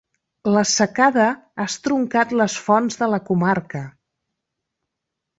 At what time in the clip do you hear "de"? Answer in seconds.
3.01-3.09